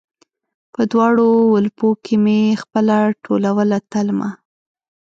[0.73, 1.13] په دواړ
[1.53, 4.29] ولپو کې مې خپله ټولوله تلمه